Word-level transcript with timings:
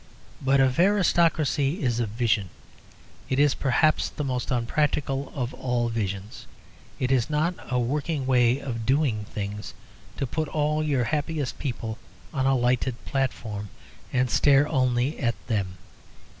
But 0.41 0.59
if 0.59 0.79
aristocracy 0.79 1.83
is 1.83 1.99
a 1.99 2.07
vision, 2.07 2.49
it 3.29 3.37
is 3.37 3.53
perhaps 3.53 4.09
the 4.09 4.23
most 4.23 4.49
unpractical 4.49 5.31
of 5.35 5.53
all 5.53 5.89
visions. 5.89 6.47
It 6.99 7.11
is 7.11 7.29
not 7.29 7.53
a 7.71 7.79
working 7.79 8.25
way 8.25 8.57
of 8.57 8.87
doing 8.87 9.25
things 9.25 9.75
to 10.17 10.25
put 10.25 10.47
all 10.47 10.81
your 10.83 11.03
happiest 11.03 11.59
people 11.59 11.99
on 12.33 12.47
a 12.47 12.55
lighted 12.57 12.95
platform 13.05 13.69
and 14.11 14.31
stare 14.31 14.67
only 14.69 15.19
at 15.19 15.35
them. 15.45 15.77